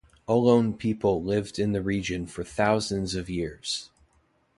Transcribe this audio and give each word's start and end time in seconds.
Ohlone 0.27 0.75
people 0.79 1.23
lived 1.23 1.59
in 1.59 1.73
the 1.73 1.81
region 1.83 2.25
for 2.25 2.43
thousands 2.43 3.13
of 3.13 3.29
years. 3.29 3.91